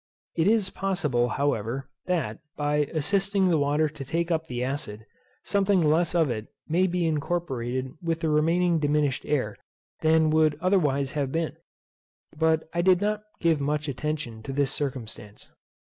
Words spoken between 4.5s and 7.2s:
acid, something less of it may be